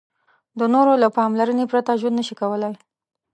د 0.59 0.61
نورو 0.73 0.93
له 1.03 1.07
پاملرنې 1.17 1.65
پرته 1.71 1.91
ژوند 1.99 2.17
نشي 2.19 2.35
کولای. 2.41 2.73